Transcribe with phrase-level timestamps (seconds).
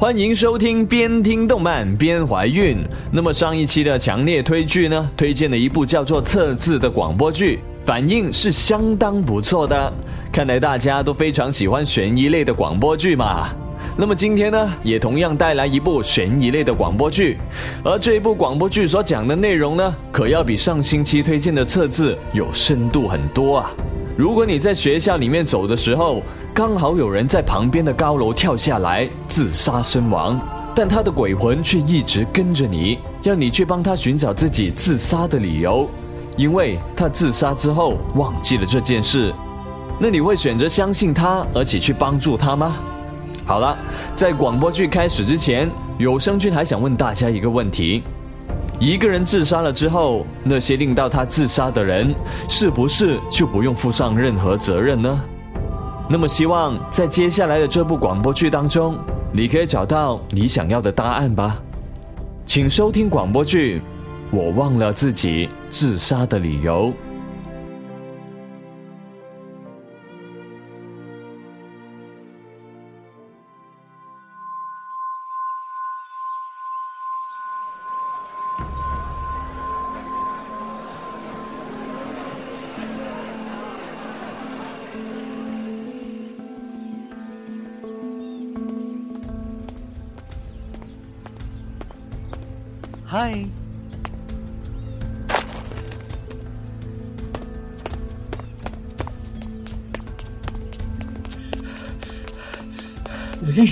[0.00, 2.78] 欢迎收听边听动漫边怀孕。
[3.12, 9.92] 那么上一期的强烈推剧呢，推荐了一部叫做《测字》的广播剧，反应是相当不错的。
[10.32, 13.50] 看来大家都非常喜欢悬疑类的广播剧嘛。
[13.94, 17.36] 那么今天呢，也同样带来一部悬疑类的广播剧，
[17.84, 23.70] 而这一部广播剧所讲的内容呢，可要比上星期推荐的《测字》有深度很多啊。
[24.16, 26.22] 如果你在学校里面走的时候，
[26.52, 30.38] 刚好有人在旁边的高楼跳下来自杀身亡，
[30.74, 35.88] 但他的鬼魂却一直跟着你，要你去帮他寻找自己自杀的理由，
[36.36, 39.32] 因为他自杀之后忘记了这件事。
[39.98, 42.76] 那你会选择相信他，而且去帮助他吗？
[43.46, 43.78] 好了，
[44.14, 48.02] 在广播剧开始之前，有声君还想问大家一个问题。
[48.80, 52.14] 一个人自杀了之后，那些令到他自杀的人，
[52.48, 55.20] 是不是就不用负上任何责任呢？
[56.08, 58.96] 那么，希望在接下来的这部广播剧当中，
[59.32, 61.58] 你可以找到你想要的答案吧。
[62.46, 63.78] 请收听广播剧
[64.30, 66.86] 《我忘了自己自杀的理由》。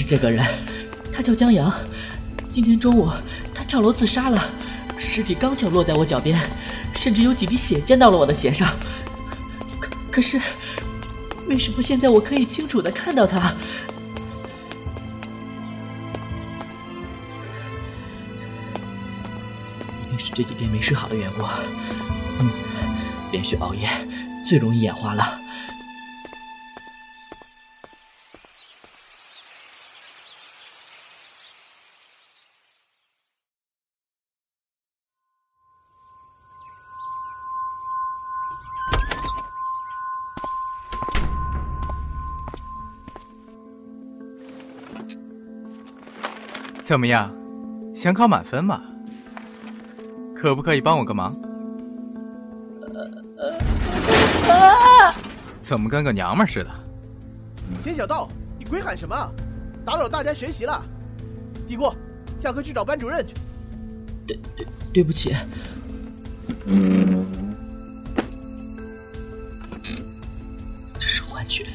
[0.09, 0.43] 这个人，
[1.13, 1.71] 他叫江阳。
[2.51, 3.11] 今天中午
[3.55, 4.43] 他跳楼自杀了，
[4.99, 6.41] 尸体刚巧落在我脚边，
[6.97, 8.73] 甚至有几滴血溅到了我的鞋上。
[9.79, 10.41] 可可是，
[11.47, 13.53] 为什么现在我可以清楚的看到他？
[20.07, 21.43] 一定是这几天没睡好的缘故，
[22.41, 22.49] 嗯，
[23.31, 23.87] 连续熬夜
[24.49, 25.39] 最容易眼花了。
[46.89, 47.31] 怎么样，
[47.95, 48.81] 想考满分吗？
[50.35, 51.37] 可不可以帮我个忙？
[55.61, 56.71] 怎么跟个娘们似的？
[57.85, 59.15] 钱小道，你鬼喊什么？
[59.85, 60.83] 打扰大家学习了。
[61.67, 61.95] 记过，
[62.41, 63.35] 下课去找班主任去。
[64.27, 65.37] 对对，对不起。
[70.99, 71.67] 这是幻觉，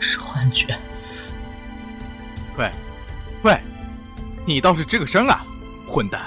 [0.00, 0.74] 是幻觉。
[2.56, 2.70] 喂，喂，
[4.52, 5.42] 你倒是吱个声啊，
[5.88, 6.20] 混蛋！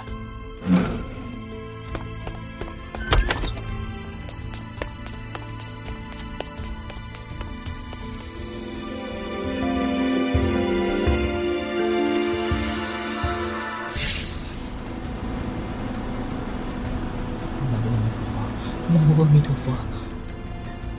[19.20, 19.72] 阿弥陀佛，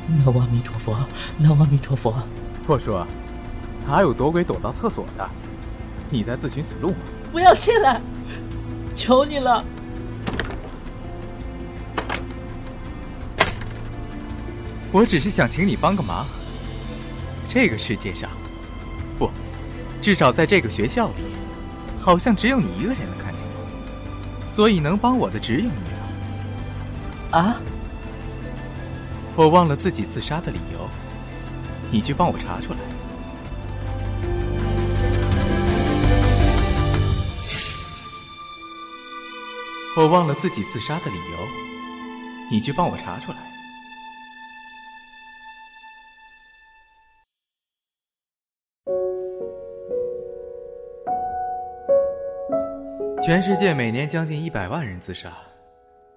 [0.07, 0.97] 南无阿弥陀佛，
[1.39, 2.15] 南无阿弥陀佛。
[2.69, 3.05] 我说，
[3.85, 5.29] 哪有躲鬼躲到厕所的？
[6.09, 6.97] 你在自寻死路吗？
[7.37, 8.01] 不要进来，
[8.95, 9.63] 求你了！
[14.91, 16.27] 我只是想请你帮个忙。
[17.47, 18.31] 这个世界上，
[19.19, 19.31] 不，
[20.01, 21.25] 至少在这个学校里，
[22.01, 27.39] 好像只有你一个人能看见我，所以能帮我的只有你了。
[27.39, 27.61] 啊？
[29.37, 30.89] 我忘了自己自杀的理由，
[31.91, 32.79] 你去帮我查出来。
[39.99, 41.39] 我忘了自己自杀的理由，
[42.51, 43.39] 你去帮我查出来。
[53.23, 55.33] 全世界每年将近一百万人自杀，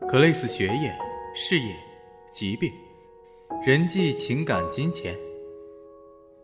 [0.09, 0.93] 可类似学业、
[1.33, 1.73] 事业、
[2.33, 2.69] 疾病。
[3.65, 5.15] 人际、情感、金钱，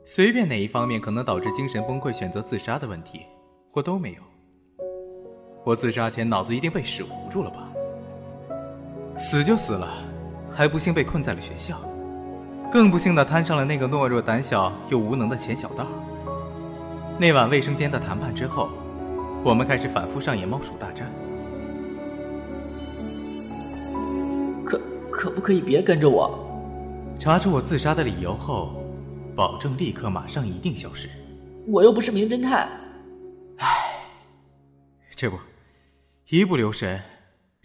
[0.06, 3.26] 随便哪一方面可能导致精神崩溃、选择自杀的问题，
[3.74, 4.35] 我都没有。
[5.66, 7.68] 我自杀前脑子一定被屎糊住了吧？
[9.18, 9.90] 死就死了，
[10.52, 11.82] 还不幸被困在了学校，
[12.72, 15.88] 更不幸的摊上了那个懦弱、胆小又无能的钱小道。
[17.18, 18.70] 那晚卫生间的谈判之后，
[19.44, 21.10] 我们开始反复上演猫鼠大战。
[24.64, 24.80] 可
[25.10, 26.38] 可不可以别跟着我？
[27.18, 28.76] 查出我自杀的理由后，
[29.36, 31.10] 保证立刻马上一定消失。
[31.68, 32.70] 我又不是名侦探。
[33.58, 33.68] 唉，
[35.16, 35.38] 这不，
[36.30, 37.04] 一不留神，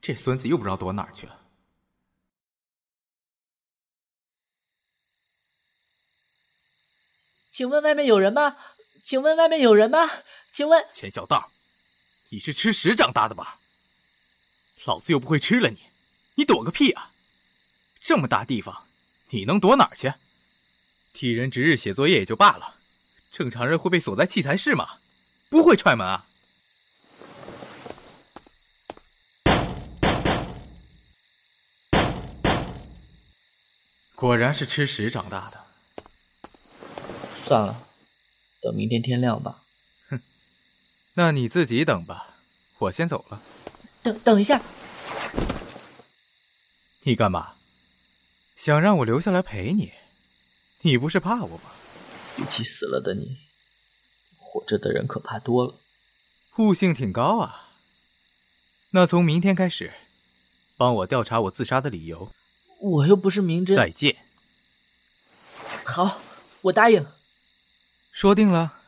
[0.03, 1.41] 这孙子又不知道躲哪儿去了。
[7.51, 8.59] 请问外面有人吗？
[9.03, 10.11] 请问外面有人吗？
[10.53, 11.51] 请问钱小道，
[12.29, 13.59] 你是吃屎长大的吧？
[14.85, 15.79] 老子又不会吃了你，
[16.35, 17.13] 你躲个屁啊！
[18.03, 18.87] 这么大地方，
[19.31, 20.13] 你能躲哪儿去？
[21.15, 22.75] 替人值日写作业也就罢了，
[23.31, 24.99] 正常人会被锁在器材室吗？
[25.49, 26.27] 不会踹门啊！
[34.21, 35.65] 果然是吃屎长大的。
[37.43, 37.89] 算了，
[38.61, 39.63] 等明天天亮吧。
[40.11, 40.21] 哼，
[41.15, 42.35] 那你自己等吧，
[42.81, 43.41] 我先走了。
[44.03, 44.61] 等等一下，
[47.05, 47.55] 你干嘛？
[48.59, 49.95] 想让我留下来陪你？
[50.83, 51.71] 你不是怕我吗？
[52.37, 53.39] 比起死了的你，
[54.37, 55.75] 活着的人可怕多了。
[56.59, 57.71] 悟性挺高啊。
[58.91, 59.95] 那从明天开始，
[60.77, 62.31] 帮我调查我自杀的理由。
[62.81, 63.75] 我又不是明侦。
[63.75, 64.17] 再见。
[65.85, 66.21] 好，
[66.63, 67.07] 我答应。
[68.13, 68.79] 说定了。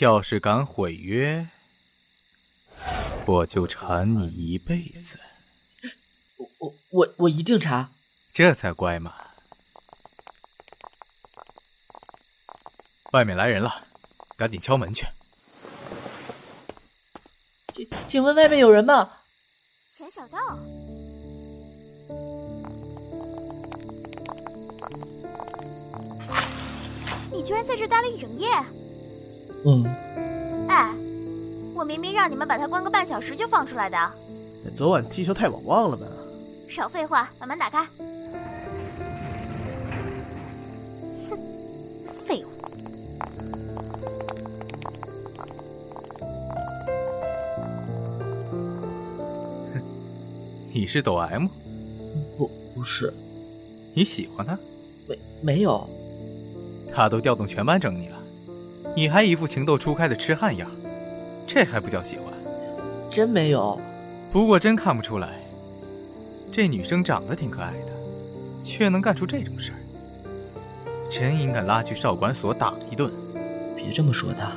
[0.00, 1.48] 要是敢毁约，
[3.24, 5.20] 我就缠你一辈子。
[6.36, 7.90] 我我我我一定查。
[8.32, 9.14] 这才乖嘛。
[13.12, 13.86] 外面来人了，
[14.36, 15.06] 赶紧敲门去。
[17.72, 19.20] 请请问外面有人吗？
[19.96, 20.38] 钱小道，
[27.46, 28.48] 居然在这待了一整夜？
[29.64, 29.84] 嗯。
[30.68, 30.92] 哎，
[31.76, 33.96] 我明明让你们把他关个半小时就放出来的。
[34.74, 36.04] 昨晚踢球太晚忘了呗。
[36.68, 37.86] 少废话，把门打开。
[41.30, 41.38] 哼，
[42.26, 42.48] 废物。
[50.74, 51.46] 你是抖 M？
[52.36, 53.14] 不，不是。
[53.94, 54.58] 你喜欢他？
[55.06, 55.88] 没，没有。
[56.96, 58.16] 他都调动全班整你了，
[58.96, 60.66] 你还一副情窦初开的痴汉样，
[61.46, 62.32] 这还不叫喜欢？
[63.10, 63.78] 真没有。
[64.32, 65.38] 不过真看不出来，
[66.50, 67.92] 这女生长得挺可爱的，
[68.64, 69.78] 却能干出这种事儿，
[71.10, 73.12] 真应该拉去少管所打一顿。
[73.76, 74.52] 别这么说她。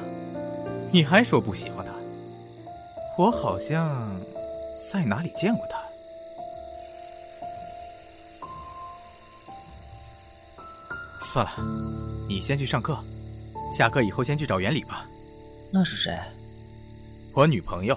[0.92, 1.92] 你还说不喜欢她？
[3.18, 4.18] 我好像
[4.89, 5.77] 在哪里见过她。
[11.31, 11.52] 算了，
[12.28, 12.98] 你先去上课，
[13.72, 15.06] 下课以后先去找原理吧。
[15.72, 16.18] 那是谁？
[17.36, 17.96] 我女朋友。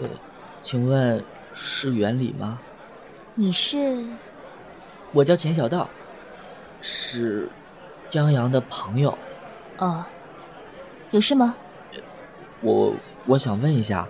[0.00, 0.08] 呃，
[0.60, 2.60] 请问是原理吗？
[3.36, 4.04] 你是？
[5.12, 5.88] 我叫钱小道，
[6.80, 7.48] 是。
[8.10, 9.16] 江阳的朋友，
[9.78, 10.04] 哦，
[11.12, 11.54] 有事吗？
[12.60, 12.92] 我
[13.24, 14.06] 我想问一下，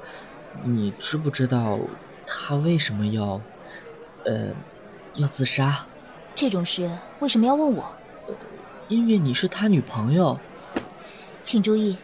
[0.64, 1.78] 你知不知道
[2.26, 3.38] 他为什么要，
[4.24, 4.54] 呃，
[5.16, 5.84] 要自杀？
[6.34, 7.84] 这种事为什么要问我？
[8.88, 10.38] 因为你是他女朋友。
[11.42, 11.96] 请注意，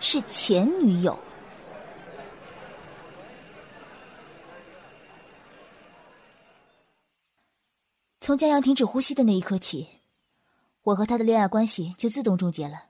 [0.00, 1.16] 是前女友。
[8.20, 9.99] 从江阳停止呼吸的那一刻起。
[10.82, 12.84] 我和他的恋爱关系就自动终结了，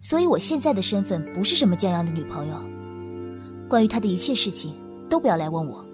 [0.00, 2.56] 所以我现在的身份不是什么江阳的女朋友。
[3.68, 4.72] 关于他的一切事情，
[5.10, 5.84] 都不要来问我。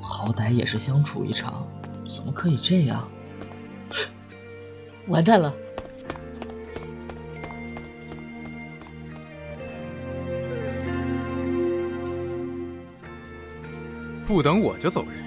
[0.00, 1.66] 好歹也是相处一场，
[2.06, 3.08] 怎么可以这样？
[5.08, 5.52] 完蛋了！
[14.26, 15.24] 不等我就走人，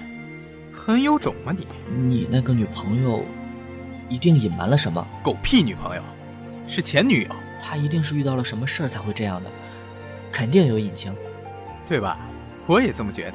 [0.72, 1.66] 很有种吗你？
[2.08, 3.24] 你那个女朋友？
[4.08, 5.06] 一定隐瞒了什么？
[5.22, 6.02] 狗屁女朋友，
[6.68, 7.30] 是前女友。
[7.60, 9.50] 他一定是遇到了什么事儿才会这样的，
[10.30, 11.14] 肯定有隐情，
[11.88, 12.18] 对吧？
[12.66, 13.34] 我也这么觉得。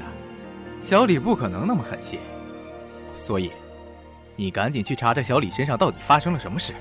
[0.81, 2.19] 小李不可能那么狠心，
[3.13, 3.51] 所以，
[4.35, 6.73] 你赶紧去查查小李身上到底发生了什么事，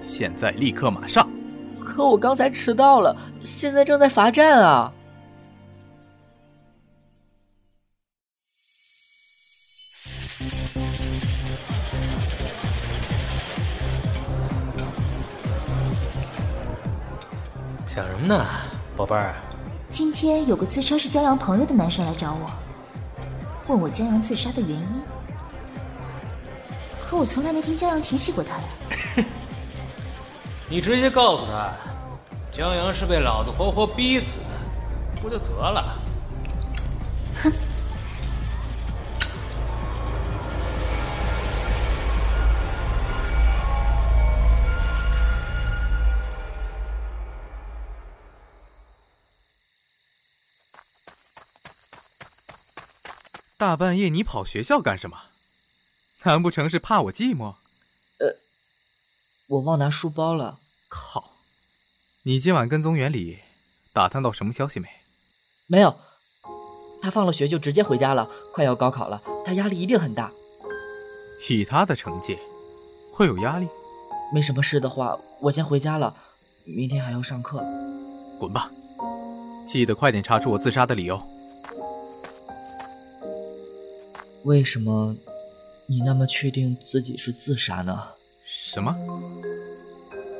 [0.00, 1.28] 现在立刻马上。
[1.80, 4.92] 可我刚才迟到了，现在正在罚站啊。
[17.98, 18.46] 想什么呢，
[18.96, 19.34] 宝贝儿？
[19.88, 22.48] 今天有个自称是江阳朋友的男生来找我，
[23.66, 24.86] 问我江阳自杀的原因。
[27.04, 29.26] 可我从来没听江阳提起过他呀。
[30.70, 31.72] 你直接告诉他，
[32.56, 35.98] 江阳是被老子活活逼死的，不就得了？
[37.42, 37.52] 哼！
[53.58, 55.18] 大半夜你跑学校干什么？
[56.22, 57.54] 难不成是怕我寂寞？
[58.20, 58.36] 呃，
[59.48, 60.60] 我忘拿书包了。
[60.88, 61.32] 靠！
[62.22, 63.40] 你今晚跟踪原理，
[63.92, 64.88] 打探到什么消息没？
[65.66, 65.92] 没有。
[67.02, 68.30] 他放了学就直接回家了。
[68.52, 70.30] 快要高考了，他压力一定很大。
[71.48, 72.38] 以他的成绩，
[73.12, 73.66] 会有压力？
[74.32, 76.14] 没什么事的话，我先回家了。
[76.64, 77.58] 明天还要上课。
[78.38, 78.70] 滚吧！
[79.66, 81.20] 记得快点查出我自杀的理由。
[84.48, 85.14] 为什么
[85.84, 88.02] 你那么确定自己是自杀呢？
[88.46, 88.96] 什么？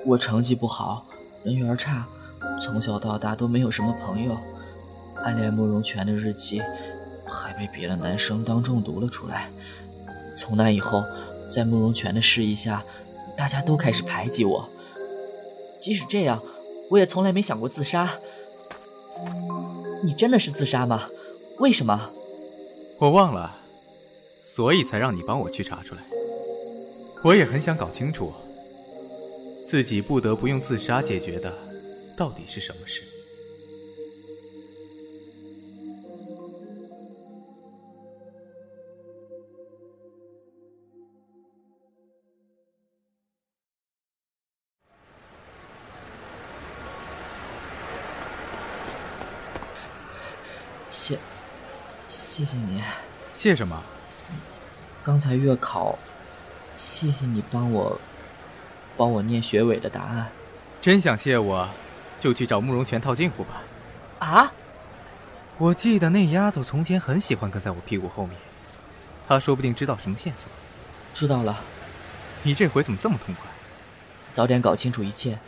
[0.06, 1.04] 我成绩不好，
[1.44, 2.08] 人缘差，
[2.58, 4.34] 从小到大都没有什么朋友，
[5.16, 6.62] 暗恋慕容泉的日记
[7.26, 9.50] 还被别的男生当众读了出来。
[10.34, 11.04] 从那以后，
[11.52, 12.82] 在慕容泉的示意下，
[13.36, 14.70] 大家都开始排挤我。
[15.78, 16.42] 即使这样，
[16.88, 18.18] 我也从来没想过自杀。
[20.02, 21.10] 你真的是自杀吗？
[21.58, 22.10] 为什么？
[23.00, 23.56] 我忘了。
[24.58, 26.02] 所以才让你帮我去查出来。
[27.22, 28.34] 我也很想搞清楚，
[29.64, 31.56] 自己不得不用自杀解决的，
[32.16, 33.02] 到底是什么事。
[50.90, 51.16] 谢，
[52.08, 52.82] 谢谢你。
[53.32, 53.80] 谢什么？
[55.08, 55.98] 刚才月考，
[56.76, 57.98] 谢谢你帮我，
[58.94, 60.28] 帮我念学委的答案。
[60.82, 61.66] 真想谢我，
[62.20, 63.62] 就去找慕容泉套近乎吧。
[64.18, 64.52] 啊！
[65.56, 68.36] 我记得那丫头从前很喜欢跟在我屁股后面，
[69.26, 70.46] 她说不定知道什么线索。
[71.14, 71.58] 知道了。
[72.42, 73.48] 你这回怎么这么痛快？
[74.30, 75.38] 早点搞清楚一切，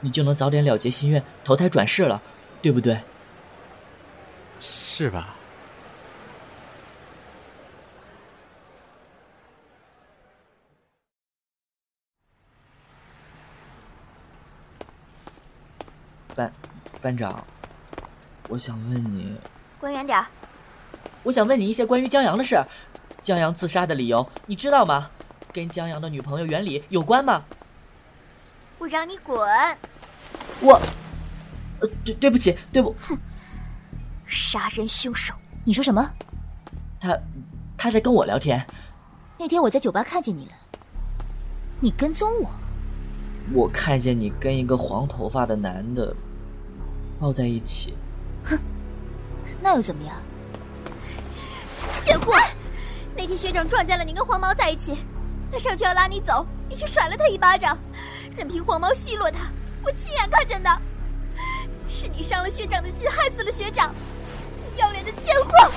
[0.00, 2.22] 你就能早点了结心愿，投胎转世了，
[2.62, 2.98] 对不对？
[4.60, 5.36] 是吧？
[16.34, 16.52] 班
[17.00, 17.44] 班长，
[18.48, 19.36] 我想问你，
[19.78, 20.22] 滚远点
[21.22, 22.62] 我想问你一些关于江阳的事。
[23.22, 25.10] 江阳自杀的理由你知道吗？
[25.52, 27.44] 跟江阳的女朋友袁礼有关吗？
[28.78, 29.38] 我让你滚！
[30.60, 30.80] 我，
[31.80, 32.94] 呃，对对不起，对不。
[33.00, 33.18] 哼！
[34.26, 35.34] 杀人凶手！
[35.64, 36.10] 你说什么？
[37.00, 37.18] 他，
[37.76, 38.64] 他在跟我聊天。
[39.36, 40.52] 那天我在酒吧看见你了，
[41.80, 42.50] 你跟踪我。
[43.52, 46.14] 我看见你跟一个黄头发的男的
[47.18, 47.94] 抱在一起，
[48.44, 48.58] 哼，
[49.60, 50.14] 那又怎么样？
[52.04, 52.34] 贱货！
[53.16, 54.98] 那天学长撞见了你跟黄毛在一起，
[55.50, 57.76] 他上去要拉你走，你却甩了他一巴掌，
[58.36, 59.50] 任凭黄毛奚落他。
[59.82, 60.70] 我亲眼看见的，
[61.88, 63.92] 是你伤了学长的心，害死了学长，
[64.74, 65.70] 不要脸的贱货！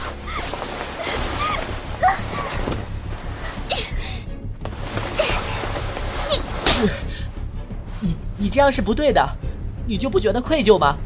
[8.44, 9.26] 你这样是不对的，
[9.88, 10.98] 你就不觉得愧疚吗？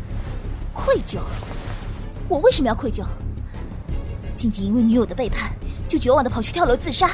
[0.73, 1.19] 愧疚？
[2.27, 3.03] 我为什么要愧疚？
[4.33, 5.51] 仅仅因为女友的背叛，
[5.87, 7.11] 就绝望的跑去跳楼自杀？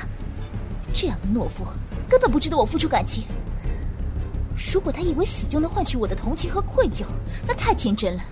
[0.94, 1.66] 这样的懦夫
[2.10, 3.26] 根本不值得我付出感情。
[4.74, 7.04] 如果他以为死就能换取我的同情和愧疚，
[7.46, 8.24] 那太天真了。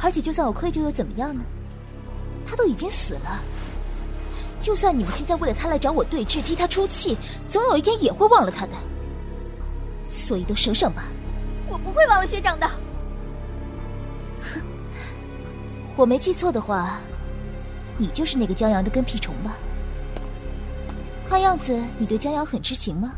[0.00, 1.44] 而且，就算我愧疚又怎么样呢？
[2.46, 3.38] 他都已经死了。
[4.58, 7.18] 就算你们现在为了他来找我对峙，替他出气，
[7.50, 8.72] 总有一天也会忘了他的。
[10.06, 11.04] 所以都省省吧，
[11.68, 12.66] 我不会忘了学长的。
[14.40, 14.60] 哼，
[15.96, 16.98] 我没记错的话，
[17.98, 19.56] 你就是那个江阳的跟屁虫吧？
[21.26, 23.12] 看样子你对江阳很痴情吗？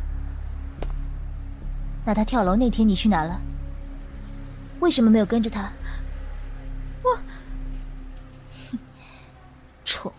[2.04, 3.40] 那他跳楼那天你去哪了？
[4.80, 5.70] 为什么没有跟着他？
[7.02, 7.16] 我，
[8.70, 8.78] 哼，
[9.84, 10.12] 蠢。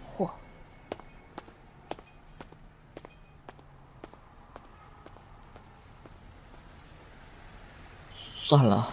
[8.48, 8.88] 算了，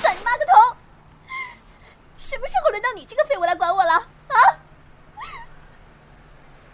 [0.00, 0.76] 算你妈个头！
[2.16, 3.92] 什么时候轮到你这个废物来管我了？
[3.92, 4.36] 啊！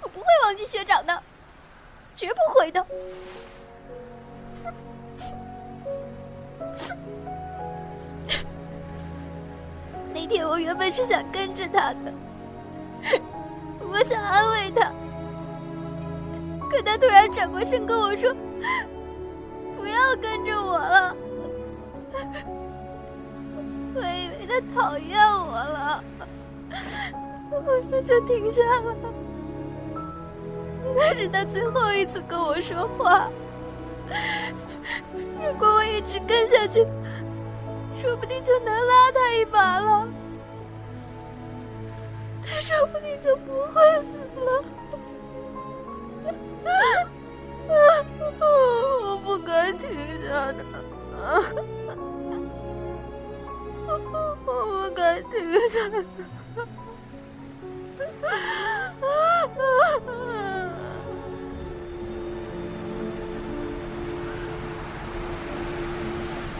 [0.00, 1.22] 我不会忘记学长的，
[2.14, 2.87] 绝不会的。
[10.14, 12.12] 那天我原本是想跟着他的，
[13.80, 14.92] 我想安慰他，
[16.70, 18.32] 可他突然转过身跟我说
[19.76, 21.16] ：“不要跟着我了。”
[24.75, 26.05] 讨厌我了，
[27.50, 28.97] 我就停下了。
[30.97, 33.29] 那是他最后一次跟我说话。
[35.12, 36.87] 如果我一直跟下去，
[38.00, 40.09] 说不定就能拉他一把了。
[42.43, 44.64] 他说不定就不会死了。
[49.02, 49.81] 我不该停
[50.29, 50.64] 下的，
[53.90, 55.30] 我不该停
[55.68, 56.04] 下的。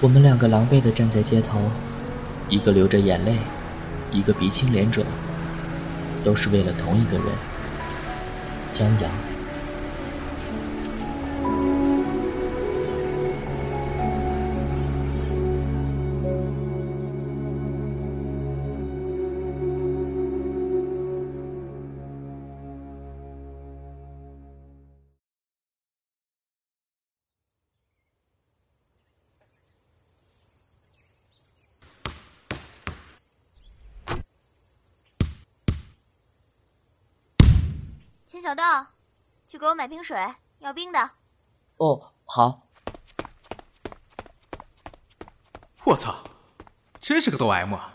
[0.03, 1.61] 我们两个狼狈地站在街头，
[2.49, 3.37] 一个流着眼泪，
[4.11, 5.05] 一个鼻青脸肿，
[6.25, 7.27] 都是为了同一个人——
[8.73, 9.30] 江阳。
[38.41, 38.87] 小道，
[39.49, 41.11] 去给我买瓶水，要冰的。
[41.77, 42.63] 哦，好。
[45.85, 46.25] 我操，
[47.01, 47.95] 真是个逗 M 啊！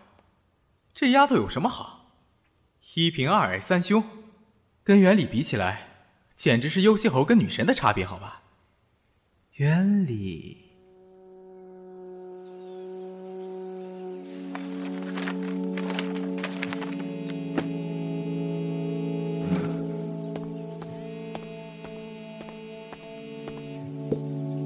[0.93, 2.11] 这丫头有什么好？
[2.95, 4.03] 一平二矮三凶，
[4.83, 8.41] 跟原理比起来，简直是优西猴跟女神的差别，好吧？
[9.53, 10.64] 原理。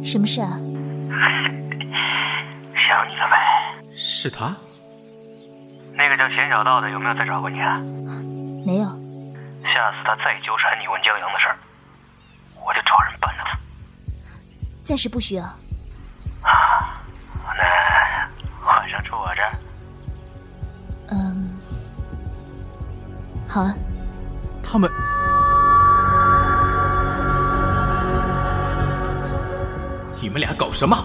[0.10, 0.58] 什么事啊？
[2.74, 3.38] 想你了呗。
[3.96, 4.56] 是他。
[5.94, 7.80] 那个叫钱小道的有没有再找过你啊？
[8.66, 8.88] 没有。
[9.64, 11.56] 下次他再纠缠你问江阳的事儿，
[12.66, 13.56] 我就找人办了他。
[14.84, 15.44] 暂时不需要。
[16.42, 17.04] 啊，
[17.56, 19.52] 那晚上住我这儿。
[21.12, 21.56] 嗯，
[23.48, 23.76] 好啊。
[24.64, 24.90] 他们。
[30.30, 30.96] 你们俩搞什么？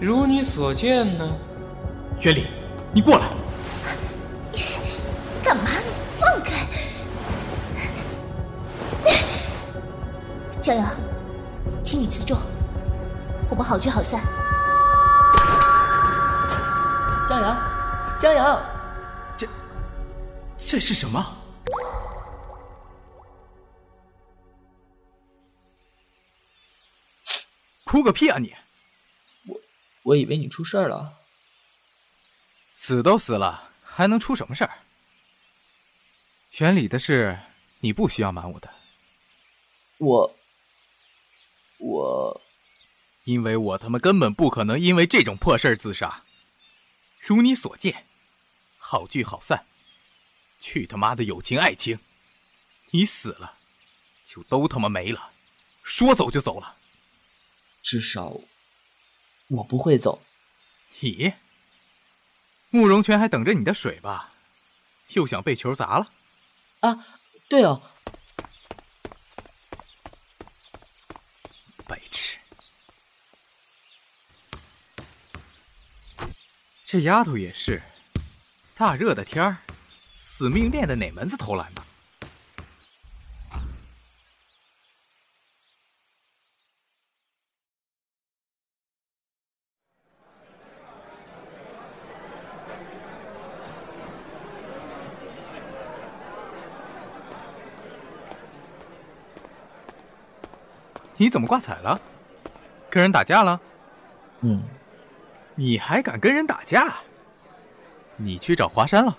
[0.00, 1.32] 如你所见呢。
[2.22, 2.48] 袁礼，
[2.92, 3.28] 你过来。
[5.44, 5.70] 干嘛？
[6.18, 6.66] 放开！
[10.60, 10.90] 江阳，
[11.84, 12.36] 请你自重，
[13.48, 14.20] 我们好聚好散。
[17.28, 17.56] 江阳，
[18.18, 18.60] 江阳，
[19.36, 19.46] 这
[20.56, 21.24] 这是什么？
[28.02, 28.52] 哭个屁啊你！
[29.46, 29.60] 我
[30.02, 31.20] 我以为你出事儿了。
[32.76, 34.76] 死都死了，还能出什么事儿？
[36.58, 37.38] 园里的事
[37.78, 38.68] 你不需要瞒我的。
[39.98, 40.36] 我
[41.78, 42.40] 我，
[43.22, 46.24] 因为我他妈根本不可能因为这种破事儿自杀。
[47.20, 48.04] 如你所见，
[48.78, 49.64] 好聚好散。
[50.58, 52.00] 去他妈的友情爱情！
[52.90, 53.54] 你死了，
[54.26, 55.30] 就都他妈没了。
[55.84, 56.78] 说走就走了。
[57.92, 58.40] 至少，
[59.48, 60.22] 我不会走。
[61.00, 61.34] 你，
[62.70, 64.32] 慕容泉还等着你的水吧？
[65.08, 66.10] 又想被球砸了？
[66.80, 67.06] 啊，
[67.50, 67.82] 对哦。
[71.86, 72.38] 白痴！
[76.86, 77.82] 这丫头也是，
[78.74, 79.58] 大热的天儿，
[80.16, 81.81] 死命练的哪门子投篮呢？
[101.16, 102.00] 你怎么挂彩了？
[102.90, 103.60] 跟人打架了？
[104.40, 104.62] 嗯，
[105.54, 106.96] 你还敢跟人打架？
[108.16, 109.16] 你去找华山了？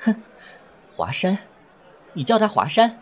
[0.00, 0.22] 哼，
[0.90, 1.36] 华山，
[2.12, 2.98] 你叫他华山？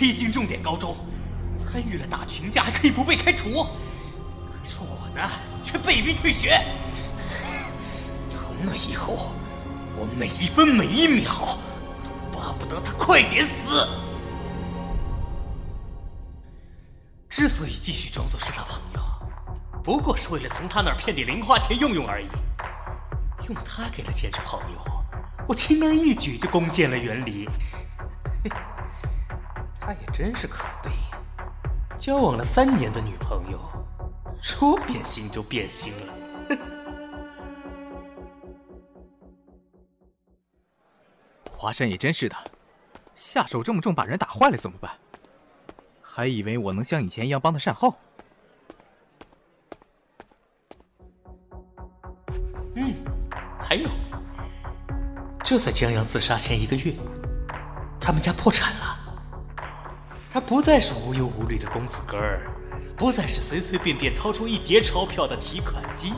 [0.00, 0.96] 可以进重点高中，
[1.58, 3.50] 参与了打群架还可以不被开除。
[3.52, 5.28] 可是我呢，
[5.62, 6.58] 却被逼退学。
[8.30, 9.30] 从那以后，
[9.94, 11.30] 我每一分每一秒
[12.02, 13.86] 都巴不得他快点死。
[17.28, 19.02] 之所以继续装作是他朋友，
[19.84, 22.26] 不过是为了从他那儿骗点零花钱用用而已。
[23.48, 24.78] 用他给的钱去泡妞，
[25.46, 27.46] 我轻而易举就攻陷了原理。
[29.90, 30.90] 他也真是可悲，
[31.98, 33.58] 交往了三年的女朋友，
[34.40, 36.14] 说变心就变心了。
[41.50, 42.36] 华山也真是的，
[43.16, 44.92] 下手这么重，把人打坏了怎么办？
[46.00, 47.92] 还以为我能像以前一样帮他善后。
[52.76, 52.94] 嗯，
[53.58, 53.90] 还有，
[55.44, 56.94] 就在江阳自杀前一个月，
[58.00, 58.89] 他们家破产了。
[60.32, 62.46] 他不再是无忧无虑的公子哥儿，
[62.96, 66.12] 不再是随随便便掏出一叠钞票的提款机。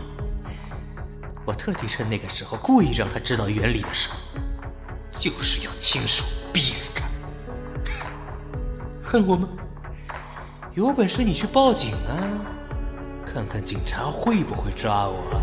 [1.47, 4.17] 我特地趁那个时候，故意让他知道原理的时候。
[5.19, 7.07] 就是要亲手逼死他！
[9.01, 9.49] 恨我吗？
[10.75, 12.11] 有本事你去报警啊，
[13.25, 15.41] 看看警察会不会抓我。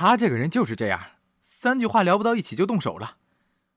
[0.00, 1.10] 他这个人就是这样，
[1.42, 3.18] 三句话聊不到一起就动手了。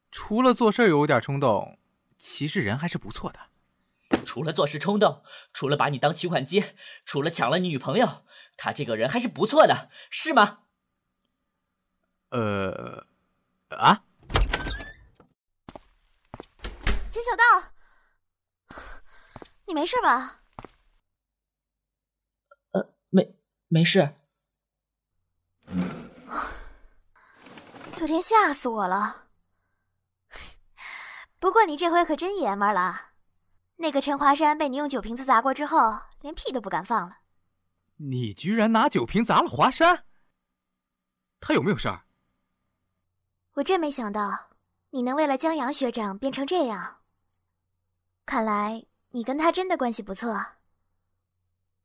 [0.09, 1.77] 除了做事有点冲动，
[2.17, 3.41] 其实人还是不错的。
[4.23, 6.63] 除了做事冲动，除了把你当取款机，
[7.03, 8.23] 除了抢了你女朋友，
[8.55, 10.59] 他这个人还是不错的，是吗？
[12.29, 13.05] 呃，
[13.71, 14.05] 啊？
[17.11, 17.73] 钱小道，
[19.65, 20.39] 你没事吧？
[22.71, 23.35] 呃，没，
[23.67, 24.15] 没事。
[27.95, 29.27] 昨天吓死我了。
[31.39, 33.11] 不过你这回可真爷们了，
[33.75, 37.17] 那个陈华山被你用酒瓶子砸过之后，连屁都不敢放了。
[37.97, 40.05] 你居然拿酒瓶砸了华山？
[41.39, 42.05] 他有没有事儿？
[43.53, 44.49] 我真没想到
[44.89, 47.01] 你能为了江阳学长变成这样。
[48.25, 50.43] 看来你跟他真的关系不错。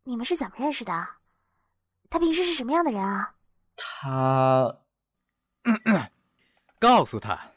[0.04, 1.06] 你们是怎么认识的？
[2.08, 3.34] 他平时是什么样的人啊？
[3.76, 4.78] 他，
[6.78, 7.52] 告诉他，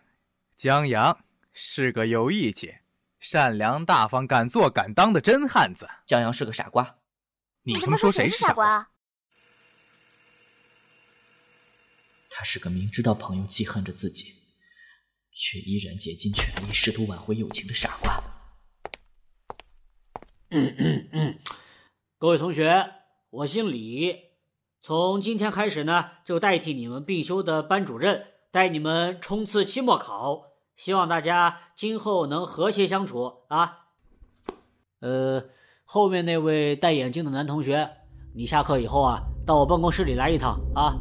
[0.55, 1.25] 江阳。
[1.53, 2.77] 是个有义气、
[3.19, 5.85] 善良、大方、敢做敢当的真汉子。
[6.05, 6.99] 江阳是个傻瓜，
[7.63, 8.89] 你他妈说谁是傻瓜？
[12.29, 14.33] 他是个明知道朋友记恨着自己，
[15.33, 18.23] 却依然竭尽全力试图挽回友情的傻瓜。
[20.51, 21.39] 嗯嗯嗯，
[22.17, 22.89] 各位同学，
[23.29, 24.15] 我姓李，
[24.83, 30.45] 从今天开始呢，就代替你们必修的班主任，带你们冲刺期末考。
[30.75, 33.77] 希望大家今后能和谐相处啊！
[35.01, 35.43] 呃，
[35.85, 37.91] 后面那位戴眼镜的男同学，
[38.33, 40.97] 你下课以后啊，到我办公室里来一趟啊。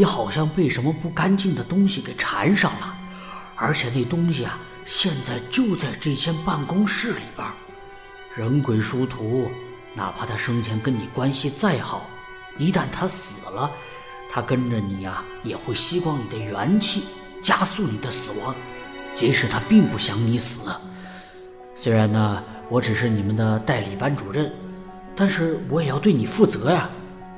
[0.00, 2.96] 你好像被什么不干净的东西给缠上了，
[3.54, 7.46] 而且那东西啊，现在就在这间办公室里边。
[8.34, 9.50] 人鬼殊途，
[9.94, 12.08] 哪怕他生前跟你关系再好，
[12.56, 13.70] 一旦他死了，
[14.30, 17.02] 他跟着你呀，也会吸光你的元气，
[17.42, 18.54] 加速你的死亡。
[19.14, 20.70] 即使他并不想你死，
[21.74, 24.50] 虽然呢，我只是你们的代理班主任，
[25.14, 26.88] 但是我也要对你负责呀。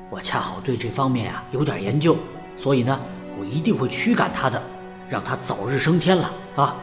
[0.09, 2.17] 我恰好对这方面啊有点研究。
[2.57, 2.99] 所以呢，
[3.37, 4.61] 我一定会驱赶他的，
[5.09, 6.79] 让他早日升天了啊！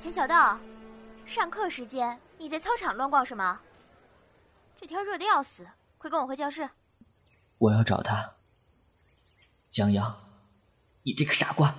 [0.00, 0.58] 钱小道，
[1.24, 3.60] 上课时间你在操场乱逛什么？
[4.80, 5.64] 这天热的要死，
[5.98, 6.68] 快跟我回教室！
[7.58, 8.32] 我要找他，
[9.70, 10.16] 江阳，
[11.04, 11.72] 你这个傻瓜！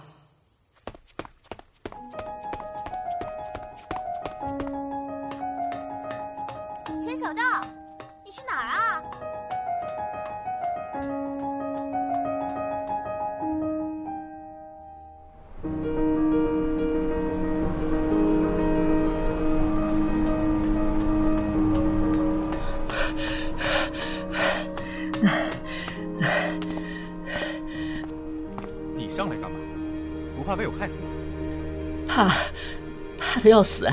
[33.43, 33.87] 的要死，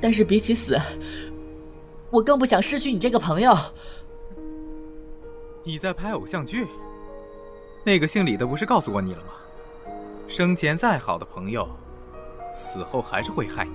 [0.00, 0.78] 但是比起死，
[2.10, 3.56] 我更不想失去你这个朋友。
[5.64, 6.66] 你在拍偶像剧？
[7.84, 9.32] 那个姓李的不是告诉过你了吗？
[10.28, 11.68] 生前再好的朋友，
[12.54, 13.72] 死后还是会害你。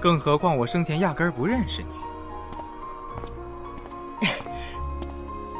[0.00, 1.88] 更何况我生前压根儿不认识你。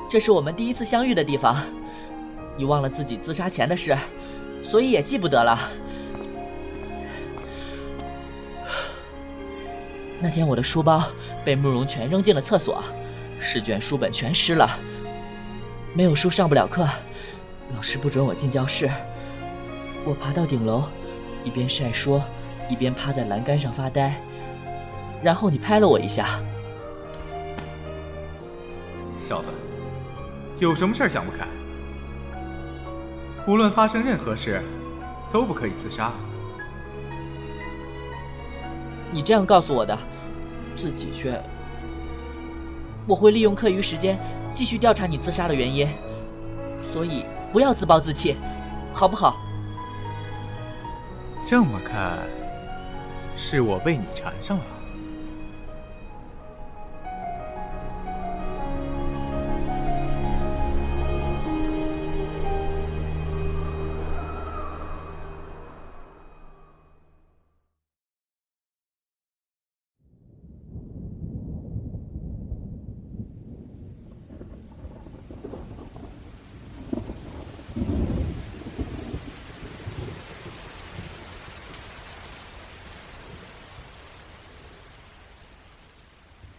[0.08, 1.56] 这是我们第一次相遇的地方，
[2.56, 3.96] 你忘了自己自杀前的事，
[4.62, 5.58] 所以也记不得了。
[10.24, 11.04] 那天我的书包
[11.44, 12.82] 被慕容全扔进了厕所，
[13.38, 14.66] 试卷书本全湿了，
[15.92, 16.88] 没有书上不了课，
[17.74, 18.90] 老师不准我进教室。
[20.02, 20.84] 我爬到顶楼，
[21.44, 22.18] 一边晒书，
[22.70, 24.18] 一边趴在栏杆上发呆。
[25.22, 26.40] 然后你拍了我一下，
[29.18, 29.50] 小子。
[30.58, 31.46] 有什么事儿想不开？
[33.46, 34.62] 无论发生任何事，
[35.30, 36.10] 都不可以自杀。
[39.12, 39.96] 你这样告诉我的，
[40.76, 41.40] 自己却……
[43.06, 44.18] 我会利用课余时间
[44.52, 45.88] 继续调查你自杀的原因，
[46.92, 48.36] 所以不要自暴自弃，
[48.92, 49.36] 好不好？
[51.46, 52.18] 这么看，
[53.36, 54.64] 是我被你缠上了。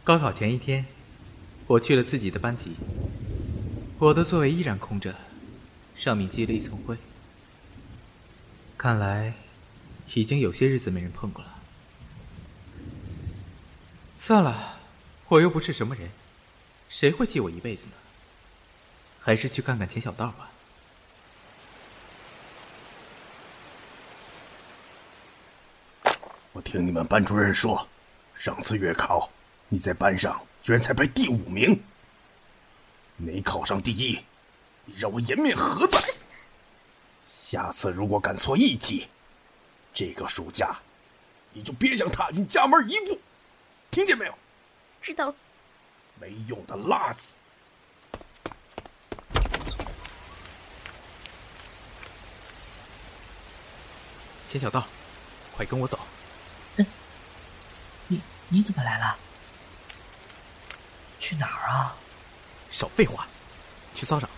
[0.05, 0.85] 高考前一天，
[1.65, 2.75] 我去了自己的班级。
[3.97, 5.15] 我的座位依然空着，
[5.95, 6.95] 上面积了一层灰。
[8.77, 9.33] 看来，
[10.13, 11.55] 已经有些日子没人碰过了。
[14.19, 14.77] 算了，
[15.27, 16.11] 我又不是什么人，
[16.87, 17.93] 谁会记我一辈子呢？
[19.19, 20.51] 还是去看看钱小道吧。
[26.53, 27.87] 我听你们班主任说，
[28.35, 29.31] 上次月考。
[29.67, 31.83] 你在班上居然才排第五名，
[33.17, 34.23] 没考上第一，
[34.85, 35.99] 你让我颜面何在？
[37.27, 39.07] 下次如果敢错一题，
[39.93, 40.77] 这个暑假
[41.53, 43.19] 你就别想踏进家门一步，
[43.89, 44.37] 听见没有？
[45.01, 45.35] 知道了。
[46.19, 47.25] 没用的垃圾！
[54.47, 54.87] 钱小道，
[55.51, 55.99] 快跟我走。
[56.77, 56.85] 嗯，
[58.07, 59.17] 你你怎么来了？
[61.25, 61.95] 去哪儿啊？
[62.69, 63.25] 少废话，
[63.95, 64.29] 去操场。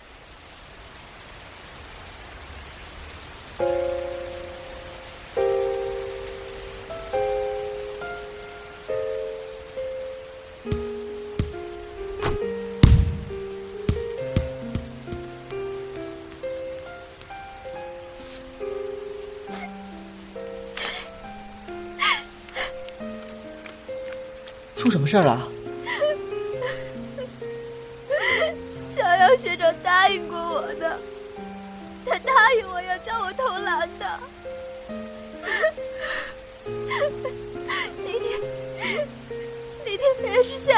[24.74, 25.57] 出什么事儿了？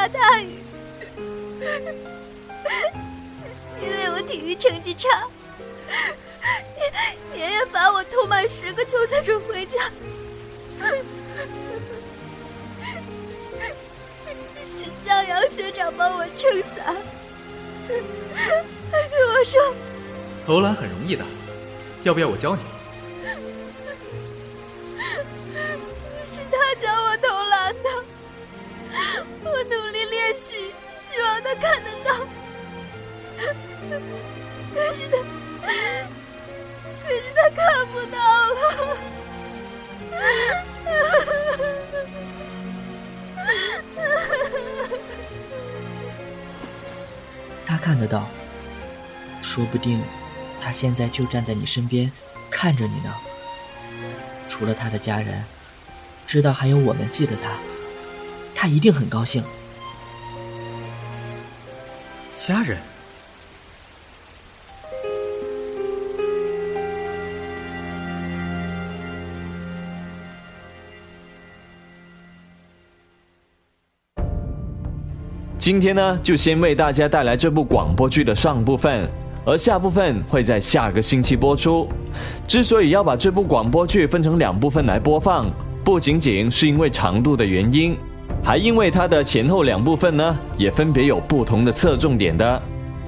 [0.00, 0.56] 下大雨，
[3.82, 5.28] 因为我体育成绩差，
[7.34, 9.90] 爷爷爷罚我偷满十个球才准回家。
[14.72, 16.96] 是江阳学长帮我撑伞。
[17.86, 18.00] 对
[19.28, 19.74] 我说
[20.46, 21.22] ：“投篮很容易的，
[22.04, 22.62] 要不要我教你？”
[29.50, 32.14] 我努力练习，希望他看得到。
[34.72, 35.16] 可是他，
[37.04, 38.16] 可是他看不到
[38.54, 38.60] 了。
[47.66, 48.28] 他看得到。
[49.42, 50.02] 说不定，
[50.60, 52.12] 他现在就站在你身边，
[52.50, 53.12] 看着你呢。
[54.46, 55.44] 除了他的家人，
[56.26, 57.58] 知道还有我们记得他，
[58.62, 59.42] 他一定很高兴。
[62.34, 62.76] 家人。
[75.58, 79.10] 今天呢，就先为大家带来这部广播剧的上部分。
[79.46, 81.88] 而下部分会在下个星期播出。
[82.46, 85.50] 之所以要把这部广播剧分成两部分来播放，
[85.82, 87.96] 不仅仅是因为长度的原因，
[88.42, 92.62] 还因为它的前后两部分呢，也分别有不同的侧重点的。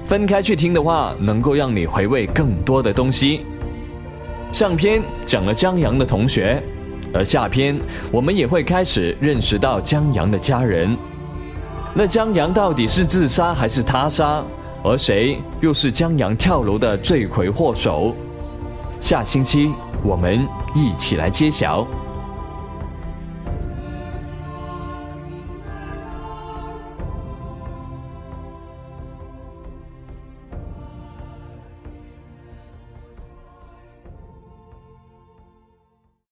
[0.05, 3.45] 分开去听的话，能够让你回味更多的东西。
[4.51, 6.61] 上篇讲了江阳的同学，
[7.13, 7.79] 而下篇
[8.11, 10.95] 我们也会开始认识到江阳的家人。
[11.93, 14.43] 那江阳到底是自杀还是他杀？
[14.83, 18.13] 而谁又是江阳跳楼的罪魁祸首？
[18.99, 19.71] 下星期
[20.03, 21.87] 我们一起来揭晓。